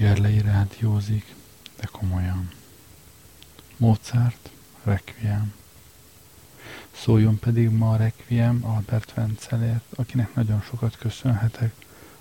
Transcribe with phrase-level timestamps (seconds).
[0.00, 1.34] Gerlei rádiózik,
[1.76, 2.50] de komolyan.
[3.76, 4.50] Mozart,
[4.82, 5.54] Requiem.
[6.90, 11.74] Szóljon pedig ma a Requiem Albert Wenzelért, akinek nagyon sokat köszönhetek,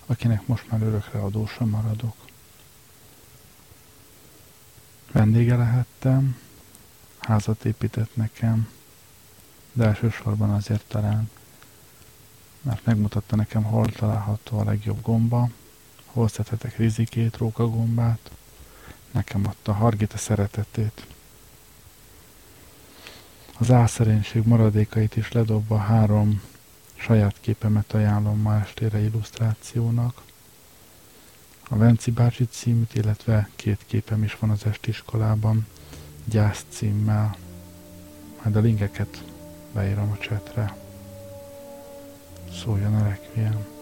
[0.05, 2.15] akinek most már örökre adósa maradok.
[5.11, 6.37] Vendége lehettem,
[7.19, 8.69] házat épített nekem,
[9.73, 11.29] de elsősorban azért talán,
[12.61, 15.49] mert megmutatta nekem, hol található a legjobb gomba,
[16.19, 18.31] hol szedhetek rizikét, rókagombát,
[19.11, 21.05] nekem adta Hargita szeretetét.
[23.59, 26.41] Az álszerénység maradékait is ledobva három
[26.95, 30.21] saját képemet ajánlom ma estére illusztrációnak.
[31.69, 35.67] A Venci bácsi címűt, illetve két képem is van az estiskolában,
[36.25, 37.35] gyász címmel.
[38.43, 39.23] Majd a linkeket
[39.73, 40.77] beírom a csetre.
[42.51, 43.78] Szóljon a Requiem.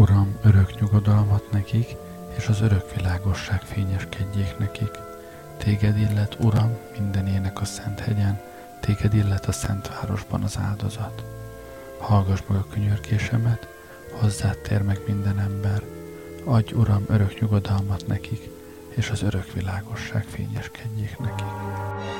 [0.00, 1.96] Uram, örök nyugodalmat nekik,
[2.36, 4.90] és az örök világosság fényeskedjék nekik.
[5.56, 8.40] Téged illet, Uram, minden ének a Szent hegyen,
[8.80, 11.24] téged illet a Szent városban az áldozat.
[11.98, 13.68] Hallgass meg a könyörkésemet,
[14.12, 15.82] hozzád tér meg minden ember.
[16.44, 18.50] Adj, Uram, örök nyugodalmat nekik,
[18.88, 22.19] és az örök világosság fényeskedjék nekik.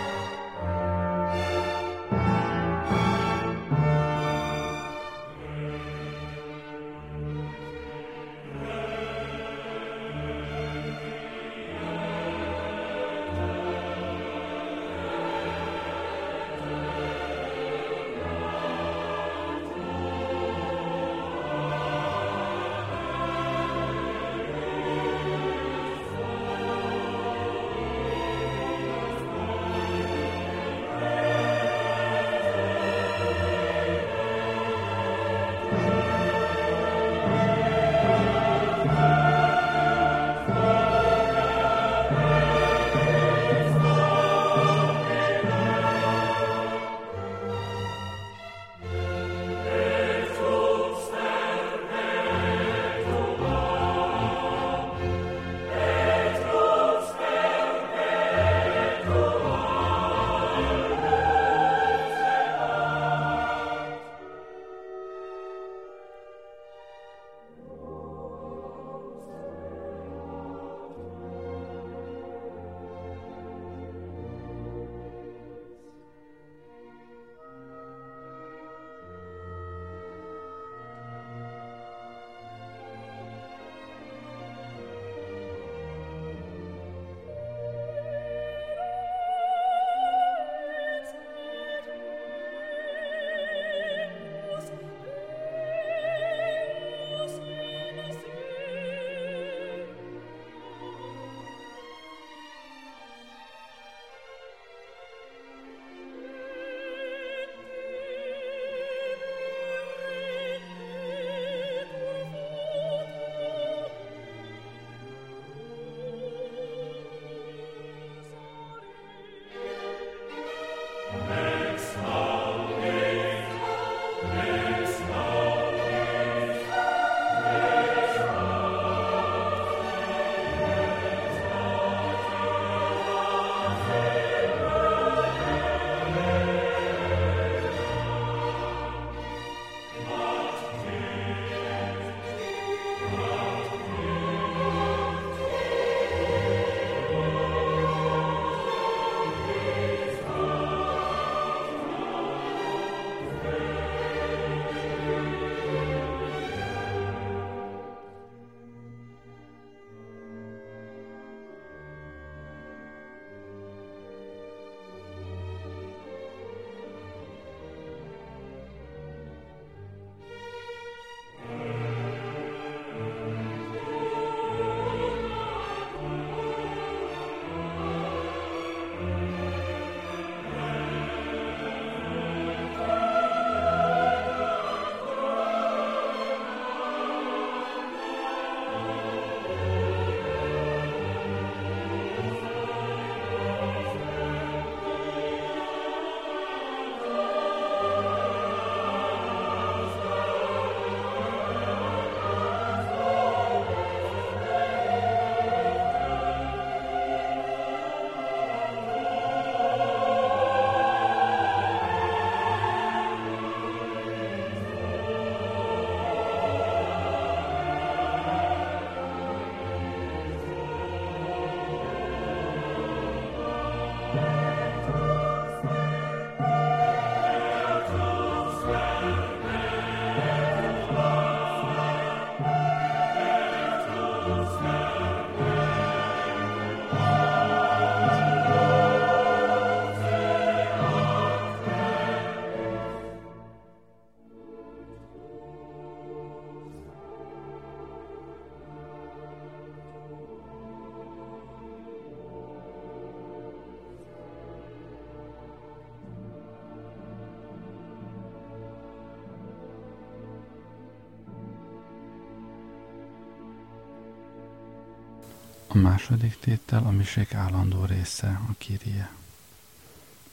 [265.80, 269.10] Második tétel a misék állandó része, a kirie.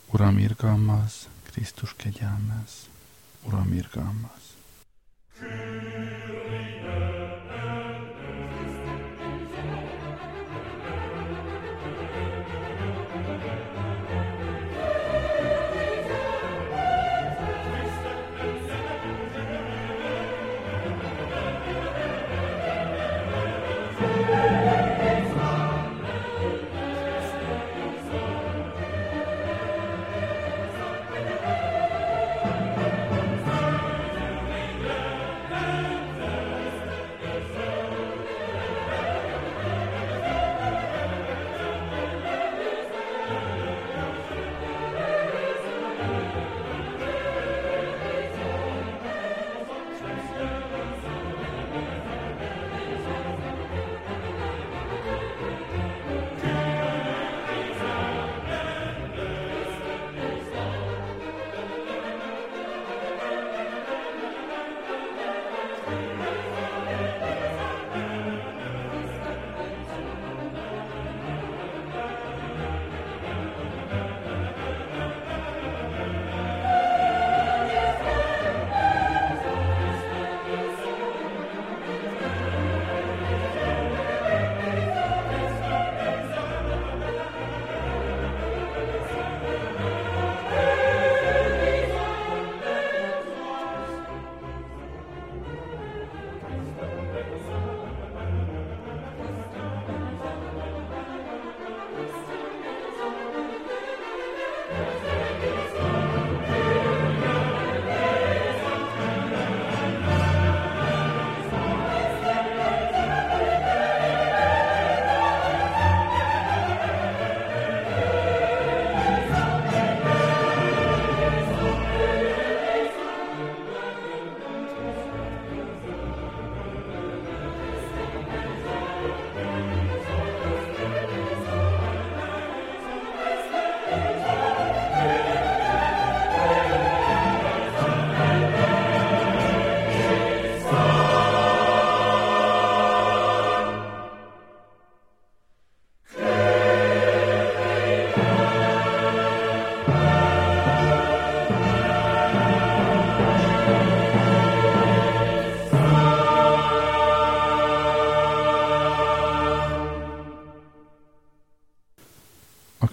[0.05, 2.89] Uram irgalmaz, Krisztus kegyelmez.
[3.43, 4.56] Uram irgalmaz.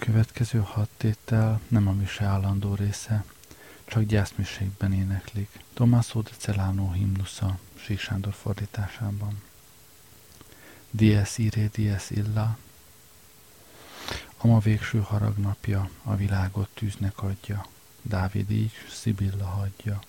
[0.05, 3.23] Következő hat tétel nem a mise állandó része,
[3.85, 5.49] csak gyászmiségben éneklik.
[5.73, 9.41] Tommaso de Celano himnusza Sík Sándor fordításában.
[10.89, 12.57] Dies ire, dies illa,
[14.37, 17.65] Ama végső harag napja, a világot tűznek adja,
[18.01, 19.99] Dávid így Szibilla hagyja.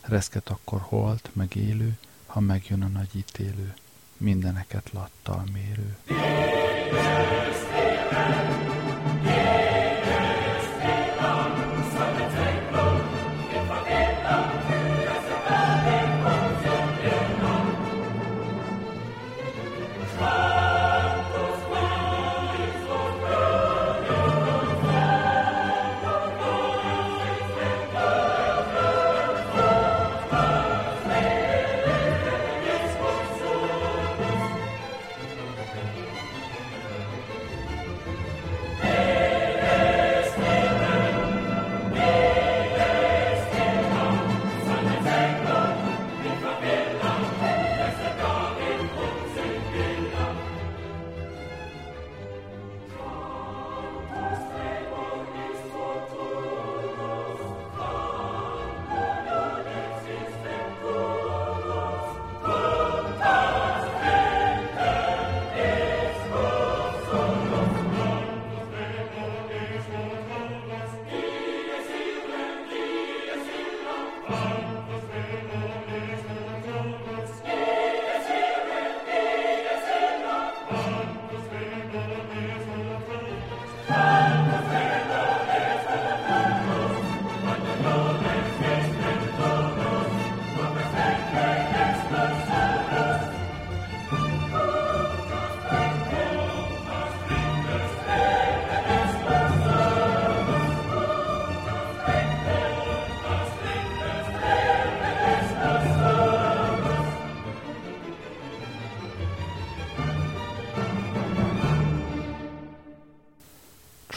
[0.00, 3.74] Reszket akkor holt, meg élő, ha megjön a nagy ítélő,
[4.16, 5.96] mindeneket lattal mérő.
[6.06, 7.56] Dies,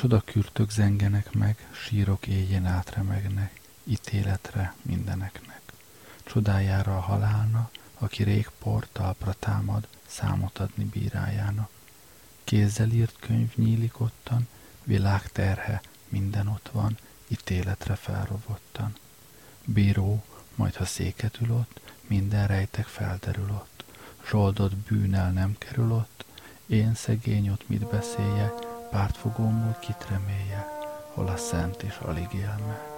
[0.05, 5.61] Csodakürtök zengenek meg, sírok éjjén átremegnek, ítéletre mindeneknek.
[6.23, 11.69] Csodájára a halálna, aki rég port talpra támad, számot adni bírájának.
[12.43, 14.47] Kézzel írt könyv nyílik ottan,
[14.83, 16.97] világ terhe, minden ott van,
[17.27, 18.95] ítéletre felrovottan.
[19.63, 20.23] Bíró,
[20.55, 23.83] majd ha széket ül ott, minden rejtek felderül ott.
[24.29, 26.25] Zsoldott bűnel nem kerül ott,
[26.65, 28.64] én szegény ott mit beszélje,
[28.95, 30.67] pártfogómul kit remélje,
[31.13, 32.94] hol a szent és alig élme.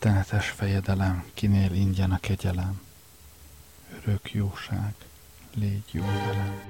[0.00, 2.80] Rettenetes fejedelem, kinél ingyen a kegyelem.
[4.04, 4.94] Örök jóság,
[5.54, 6.60] légy jó velem.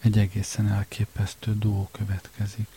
[0.00, 2.68] Egy egészen elképesztő duó következik.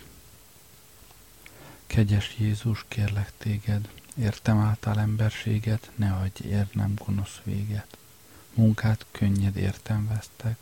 [1.87, 7.97] Kegyes Jézus, kérlek téged, értem által emberséget, ne adj érnem gonosz véget.
[8.53, 10.57] Munkát könnyed értem vesztek,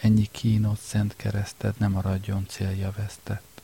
[0.00, 3.62] ennyi kínot szent kereszted nem maradjon célja vesztett.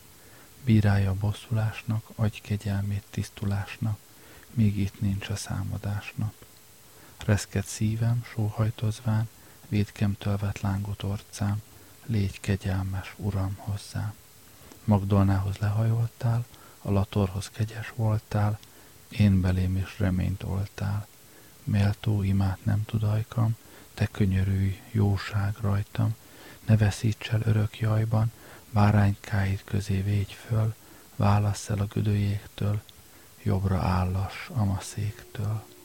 [0.64, 3.98] Bírálja bosszulásnak, adj kegyelmét tisztulásnak,
[4.50, 6.34] míg itt nincs a számadásnak.
[7.24, 9.28] Reszked szívem, sóhajtozván,
[9.68, 11.62] védkemtől vett lángot orcám,
[12.08, 14.14] légy kegyelmes, Uram, hozzám.
[14.84, 16.44] Magdolnához lehajoltál,
[16.82, 18.58] a latorhoz kegyes voltál,
[19.08, 21.06] én belém is reményt oltál.
[21.64, 23.56] Méltó imát nem tudajkam,
[23.94, 26.14] te könyörülj, jóság rajtam,
[26.66, 28.32] ne veszíts el örök jajban,
[28.70, 30.74] báránykáid közé végy föl,
[31.16, 32.82] válasz el a gödőjéktől,
[33.42, 35.46] jobbra állas amaszéktől.
[35.46, 35.77] Ha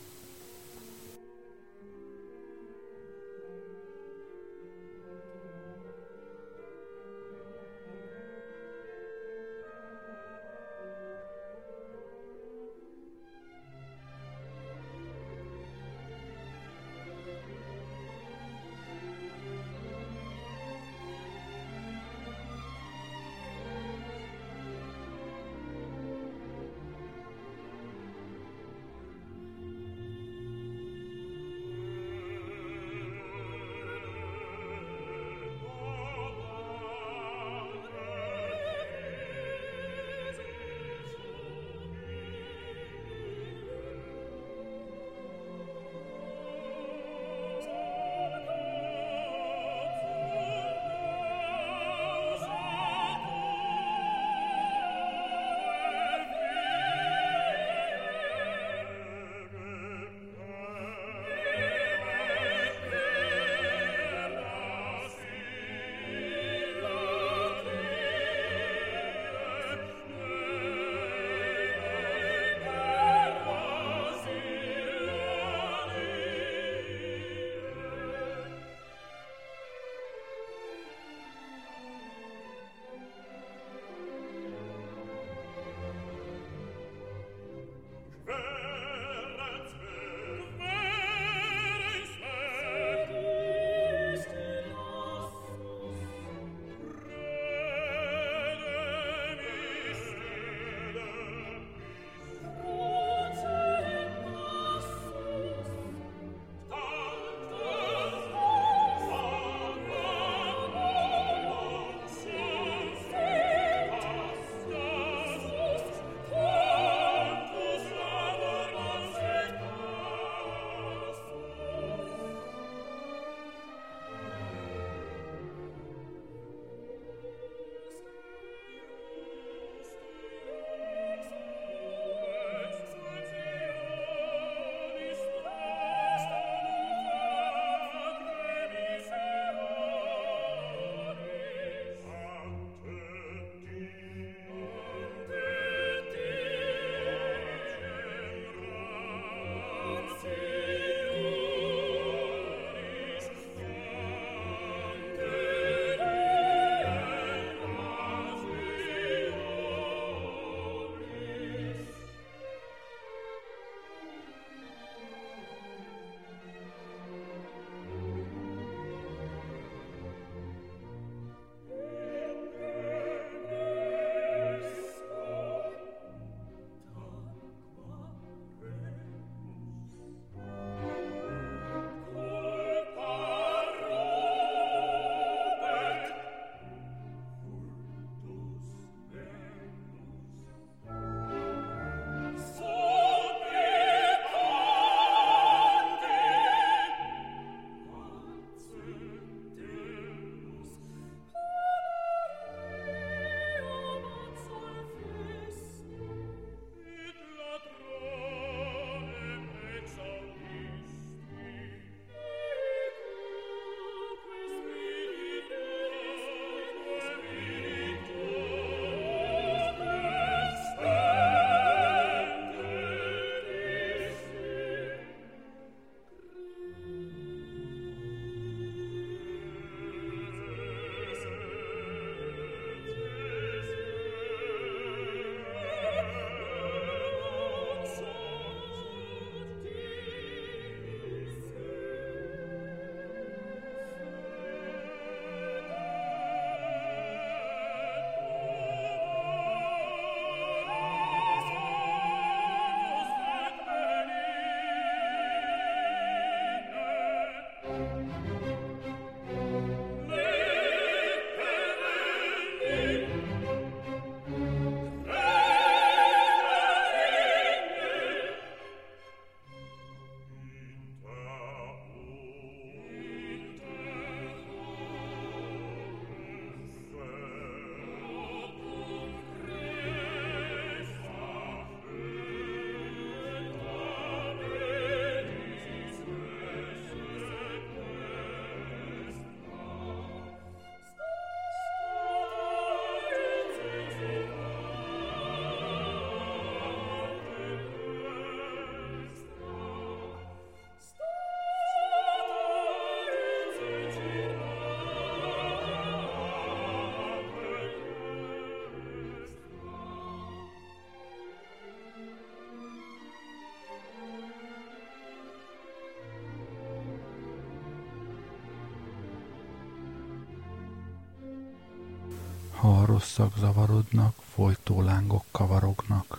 [322.93, 326.17] rosszak zavarodnak, folytó lángok kavarognak,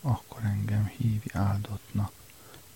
[0.00, 2.12] akkor engem hívj áldottnak.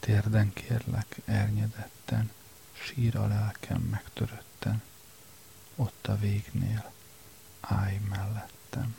[0.00, 2.30] Térden kérlek, ernyedetten,
[2.72, 4.82] sír a lelkem megtörötten,
[5.76, 6.92] ott a végnél,
[7.60, 8.96] állj mellettem.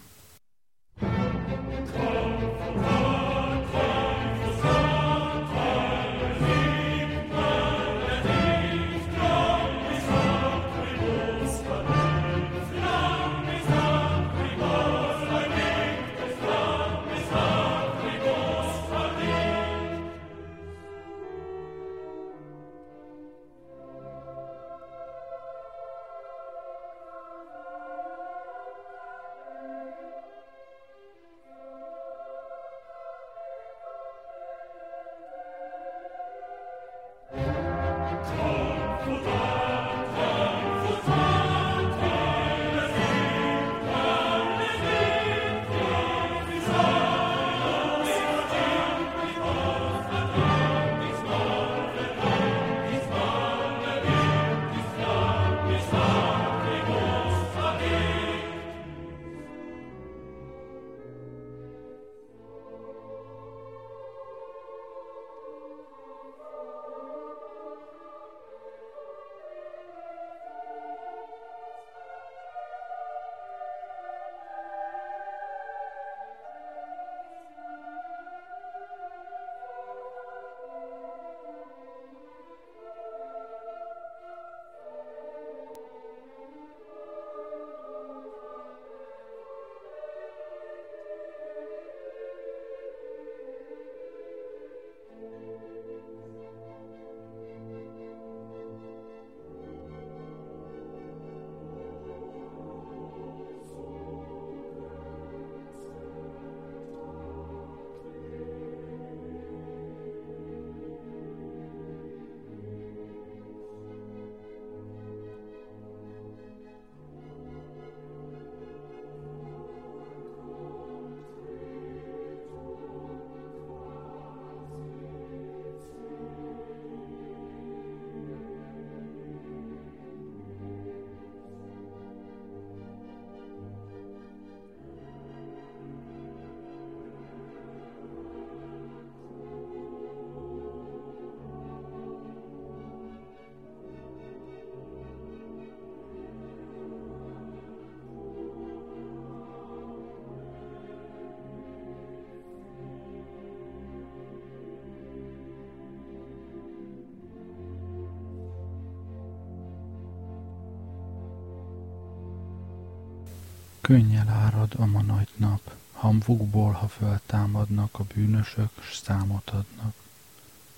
[163.84, 169.93] Könnyel árad a ma nagy nap, hamvukból, ha föltámadnak a bűnösök, s számot adnak.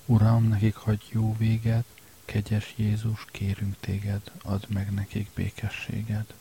[0.06, 1.84] Uram, nekik hagy jó véget,
[2.24, 6.34] kegyes Jézus, kérünk téged, add meg nekik békességed.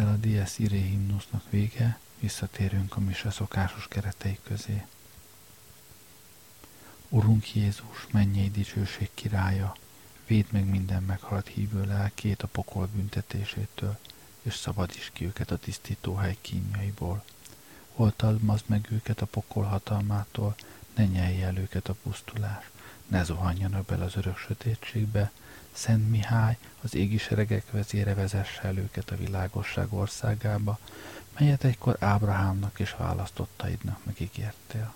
[0.00, 4.84] Ezzel a Dies Irae himnusznak vége, visszatérünk a mise szokásos keretei közé.
[7.08, 9.76] Urunk Jézus, mennyei dicsőség királya,
[10.26, 13.98] védd meg minden meghalt hívő lelkét a pokol büntetésétől,
[14.42, 17.24] és szabadíts ki őket a tisztítóhely kínjaiból.
[17.94, 20.56] Oltalmazd meg őket a pokol hatalmától,
[20.94, 22.70] ne nyelj el őket a pusztulás,
[23.06, 25.32] ne zuhanjanak bele az örök sötétségbe,
[25.72, 30.78] Szent Mihály, az égi seregek vezére vezesse el őket a világosság országába,
[31.38, 34.94] melyet egykor Ábrahámnak és választottaidnak megígértél.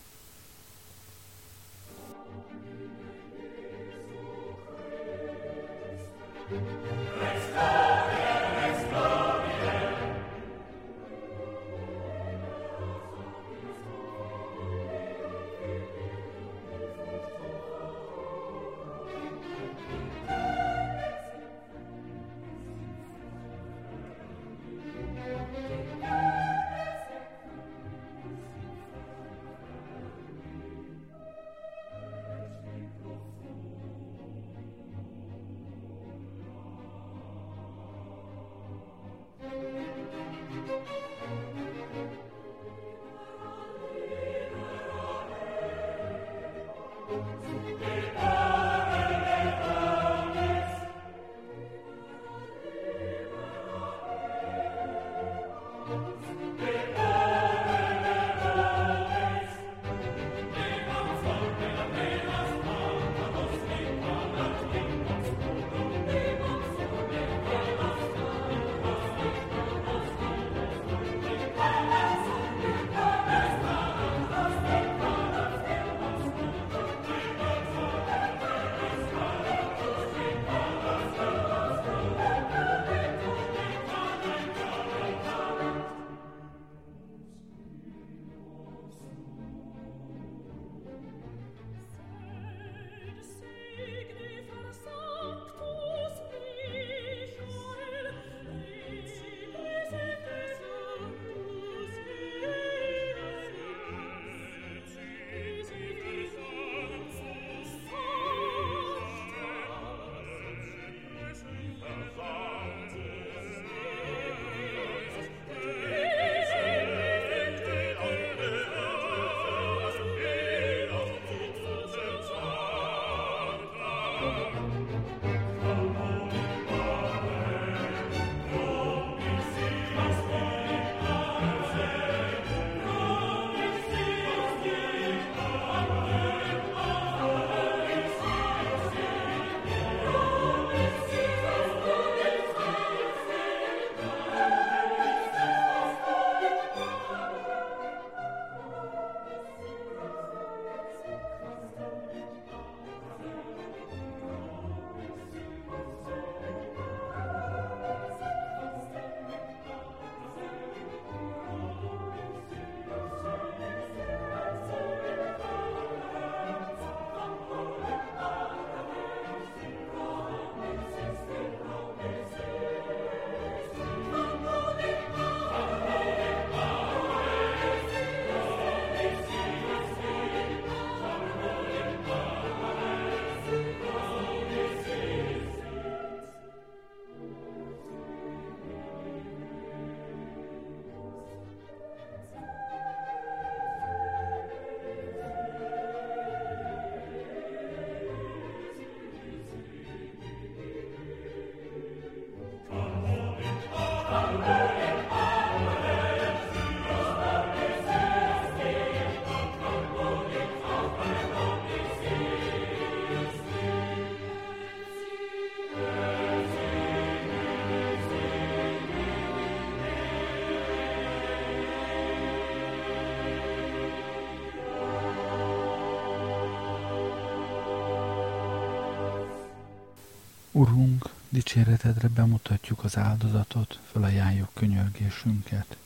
[230.56, 235.76] Urunk, dicséretedre bemutatjuk az áldozatot, felajánljuk könyörgésünket.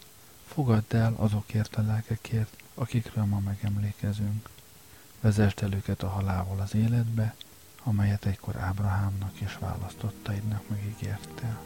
[0.47, 4.49] Fogadd el azokért a lelkekért, akikről ma megemlékezünk.
[5.21, 7.35] Vezest el őket a halálból az életbe,
[7.83, 11.59] amelyet egykor Ábrahámnak és választottaidnak megígértél.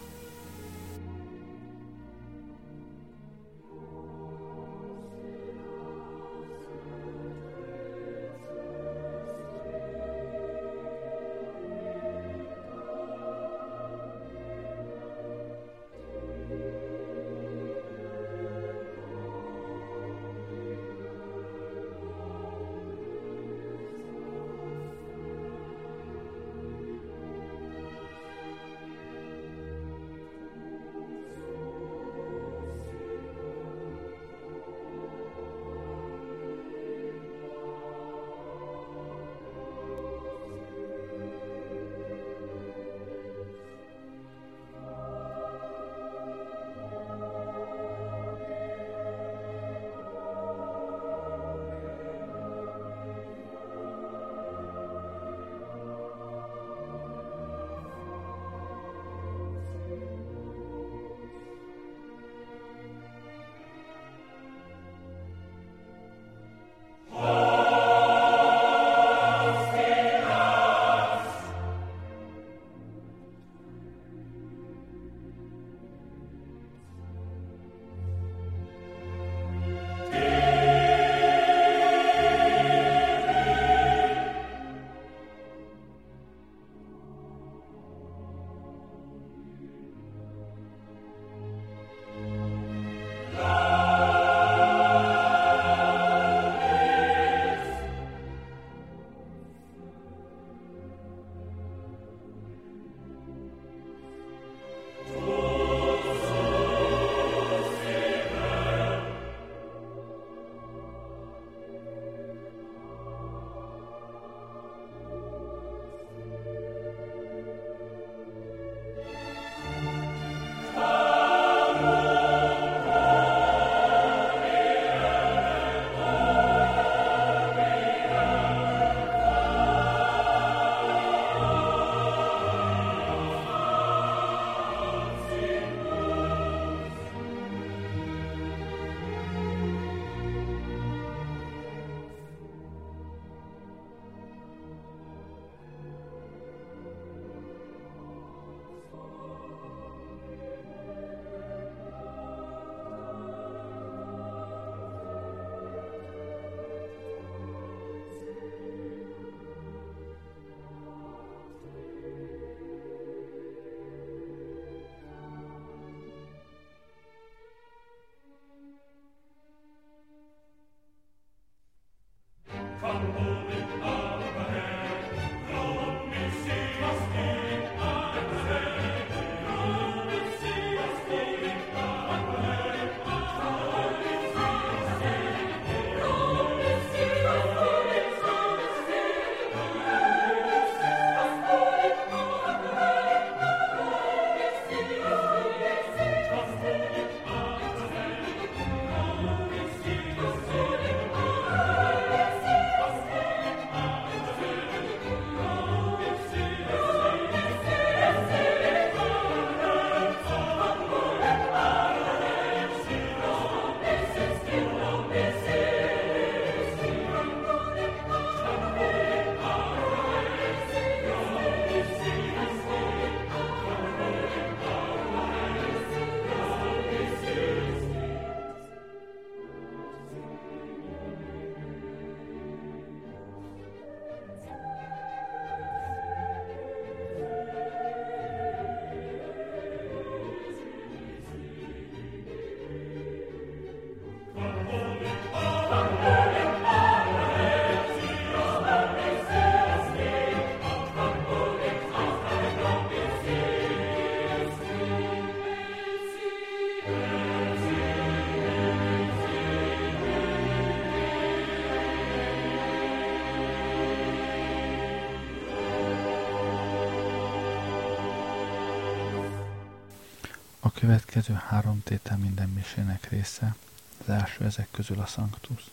[270.83, 273.55] Következő három tétel minden misének része,
[274.01, 275.65] az első ezek közül a Sanctus.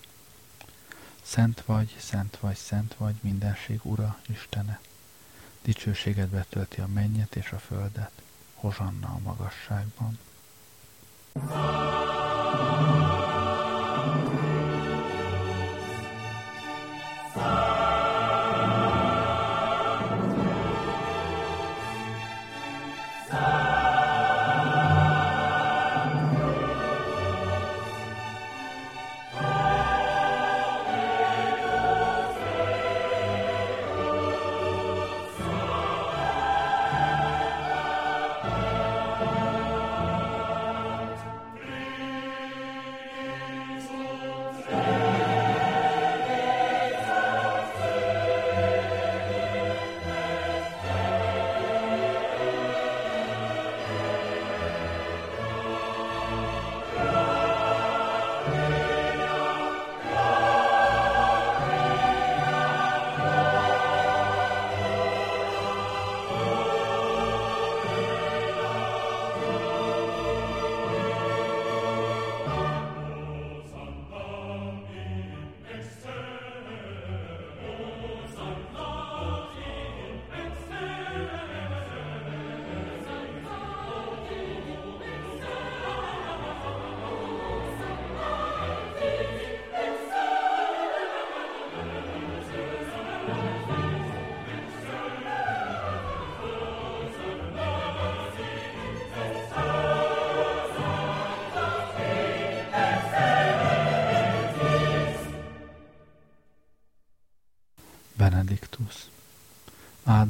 [1.22, 4.80] Szent vagy, szent vagy, szent vagy, mindenség Ura, Istene.
[5.62, 8.12] Dicsőséget betölti a mennyet és a földet,
[8.54, 10.20] hozsanna a magasságban.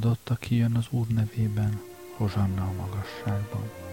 [0.10, 1.82] Áldott, aki jön az Úr nevében,
[2.18, 3.89] hozsanna a magasságban.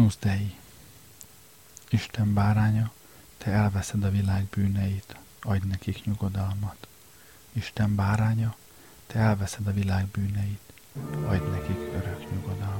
[0.00, 0.56] Agnus Dei
[1.90, 2.90] Isten báránya,
[3.38, 6.86] te elveszed a világ bűneit, adj nekik nyugodalmat.
[7.52, 8.56] Isten báránya,
[9.06, 10.72] te elveszed a világ bűneit,
[11.26, 12.79] adj nekik örök nyugodalmat.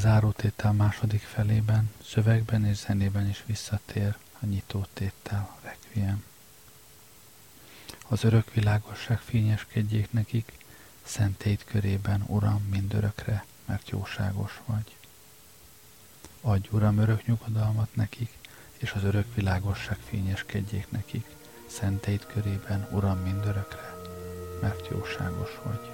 [0.00, 6.24] Zárótétel második felében, szövegben és zenében is visszatér a nyitótétel, a requiem.
[8.08, 10.52] Az örök világosság fényeskedjék nekik,
[11.02, 14.96] szentét körében, Uram, mindörökre, mert jóságos vagy.
[16.40, 18.38] Adj, Uram, örök nyugodalmat nekik,
[18.76, 21.26] és az örök világosság fényeskedjék nekik,
[21.66, 23.94] szentét körében, Uram, mindörökre,
[24.60, 25.89] mert jóságos vagy.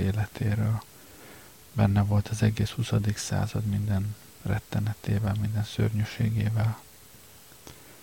[0.00, 0.82] Életéről.
[1.72, 2.92] Benne volt az egész 20.
[3.14, 6.80] század minden rettenetével, minden szörnyűségével.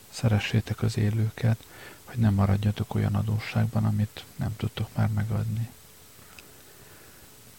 [0.09, 1.65] Szeressétek az élőket,
[2.03, 5.69] hogy nem maradjatok olyan adósságban, amit nem tudtok már megadni.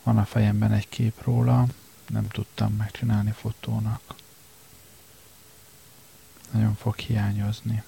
[0.02, 1.66] Van a fejemben egy kép róla,
[2.08, 4.14] nem tudtam megcsinálni fotónak.
[6.50, 7.82] Nagyon fog hiányozni.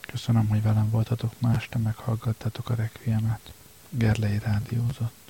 [0.00, 3.52] Köszönöm, hogy velem voltatok ma este, meghallgattatok a Requiemet.
[3.96, 5.23] Gerlei rádiózott.